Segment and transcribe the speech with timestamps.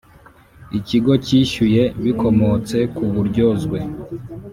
[0.77, 3.79] Ikigo cyishyuye bikomotse ku buryozwe